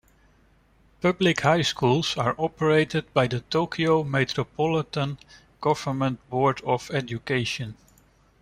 Public 0.99 1.41
high 1.41 1.61
schools 1.61 2.17
are 2.17 2.33
operated 2.39 3.13
by 3.13 3.27
the 3.27 3.41
Tokyo 3.41 4.03
Metropolitan 4.03 5.19
Government 5.61 6.19
Board 6.27 6.59
of 6.65 6.89
Education. 6.89 7.75